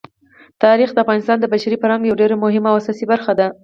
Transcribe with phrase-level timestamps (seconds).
[0.63, 3.47] تاریخ د افغانستان د بشري فرهنګ یوه ډېره مهمه او اساسي برخه ده.